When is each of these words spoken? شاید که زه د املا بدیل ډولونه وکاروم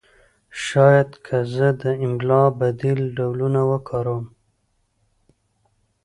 شاید 0.65 1.09
که 1.25 1.37
زه 1.53 1.67
د 1.81 1.83
املا 2.05 2.43
بدیل 2.59 2.99
ډولونه 3.17 3.61
وکاروم 3.71 4.25